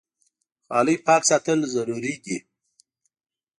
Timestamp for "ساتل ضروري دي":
1.29-2.37